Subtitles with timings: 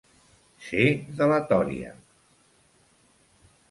[0.69, 0.87] Ser
[1.21, 1.95] de la tòria.